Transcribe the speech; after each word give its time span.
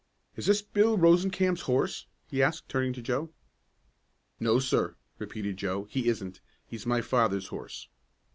"Is 0.35 0.47
this 0.47 0.63
Bill 0.63 0.97
Rosencamp's 0.97 1.61
horse?" 1.69 2.07
he 2.25 2.41
asked, 2.41 2.67
turning 2.67 2.91
to 2.93 3.03
Joe. 3.03 3.29
"No, 4.39 4.57
sir!" 4.57 4.95
repeated 5.19 5.57
Joe. 5.57 5.83
"He 5.91 6.07
isn't. 6.09 6.41
He's 6.65 6.87
my 6.87 7.01
father's 7.01 7.49
horse." 7.49 7.87